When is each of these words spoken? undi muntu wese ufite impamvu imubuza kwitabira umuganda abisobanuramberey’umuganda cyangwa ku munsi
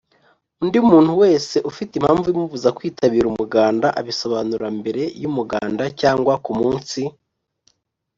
undi 0.61 0.79
muntu 0.89 1.11
wese 1.21 1.55
ufite 1.69 1.91
impamvu 1.95 2.25
imubuza 2.33 2.69
kwitabira 2.77 3.25
umuganda 3.31 3.87
abisobanuramberey’umuganda 3.99 5.83
cyangwa 5.99 6.33
ku 6.43 6.51
munsi 6.59 7.01